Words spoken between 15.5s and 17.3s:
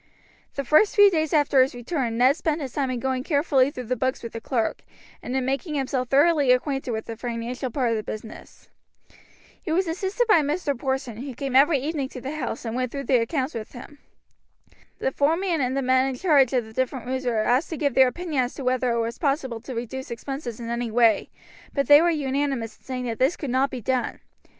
and the men in charge of the different rooms